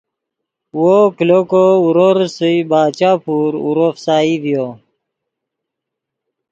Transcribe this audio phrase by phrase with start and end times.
[0.79, 4.67] وو کلو کو اورو ریسئے باچا پور اورو فسائی ڤیو